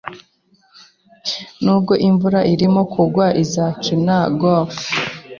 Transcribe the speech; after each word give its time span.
Nubwo 1.63 1.93
imvura 2.07 2.39
irimo 2.53 2.81
kugwa, 2.93 3.25
azakina 3.41 4.17
golf. 4.39 4.77